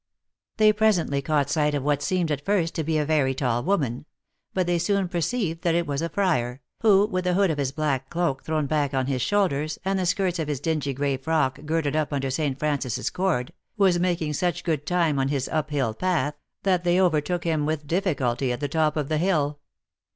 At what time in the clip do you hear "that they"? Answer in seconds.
16.63-16.99